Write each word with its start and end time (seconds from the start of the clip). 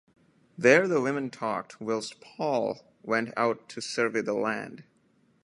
There 0.57 0.87
the 0.87 0.99
women 0.99 1.29
talked, 1.29 1.79
whilst 1.79 2.21
Paul 2.21 2.79
went 3.03 3.35
out 3.37 3.69
to 3.69 3.81
survey 3.81 4.21
the 4.21 4.33
land. 4.33 4.83